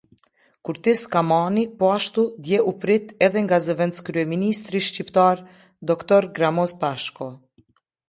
[0.69, 5.47] Kurtis Kamani po ashtu dje u prit edhe nga zëvendëskryeministri shqiptar,
[5.93, 6.33] dr.
[6.37, 7.33] Gramoz Pashko.